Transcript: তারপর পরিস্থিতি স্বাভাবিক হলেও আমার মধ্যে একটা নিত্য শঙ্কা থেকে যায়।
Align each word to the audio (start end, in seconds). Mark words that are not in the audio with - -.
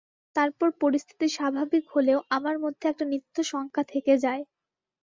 তারপর 0.35 0.67
পরিস্থিতি 0.81 1.27
স্বাভাবিক 1.31 1.83
হলেও 1.95 2.19
আমার 2.29 2.55
মধ্যে 2.63 2.85
একটা 2.89 3.05
নিত্য 3.11 3.35
শঙ্কা 3.51 3.81
থেকে 3.91 4.13
যায়। 4.23 4.43